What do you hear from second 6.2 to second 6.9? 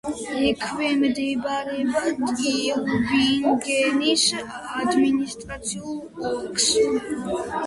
ოლქს.